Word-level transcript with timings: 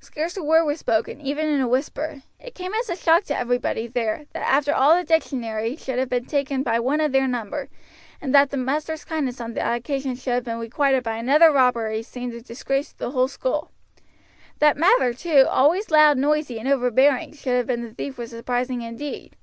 Scarce 0.00 0.36
a 0.36 0.42
word 0.42 0.66
was 0.66 0.78
spoken, 0.80 1.18
even 1.22 1.46
in 1.48 1.58
a 1.62 1.66
whisper. 1.66 2.22
It 2.38 2.54
came 2.54 2.74
as 2.74 2.90
a 2.90 2.94
shock 2.94 3.24
to 3.24 3.38
everybody 3.38 3.86
there, 3.86 4.26
that 4.34 4.46
after 4.46 4.74
all 4.74 4.94
the 4.94 5.02
dictionary 5.02 5.76
should 5.76 5.98
have 5.98 6.10
been 6.10 6.26
taken 6.26 6.62
by 6.62 6.78
one 6.78 7.00
of 7.00 7.10
their 7.12 7.26
number, 7.26 7.70
and 8.20 8.34
that 8.34 8.50
the 8.50 8.58
master's 8.58 9.02
kindness 9.06 9.40
on 9.40 9.54
that 9.54 9.74
occasion 9.74 10.14
should 10.14 10.34
have 10.34 10.44
been 10.44 10.58
requited 10.58 11.02
by 11.02 11.16
another 11.16 11.50
robbery 11.50 12.02
seemed 12.02 12.34
a 12.34 12.42
disgrace 12.42 12.90
to 12.92 12.98
the 12.98 13.12
whole 13.12 13.28
school. 13.28 13.70
That 14.58 14.76
Mather, 14.76 15.14
too, 15.14 15.46
always 15.48 15.90
loud, 15.90 16.18
noisy, 16.18 16.58
and 16.58 16.68
overbearing, 16.68 17.32
should 17.32 17.56
have 17.56 17.66
been 17.68 17.80
the 17.80 17.94
thief 17.94 18.18
was 18.18 18.28
surprising 18.28 18.82
indeed. 18.82 19.36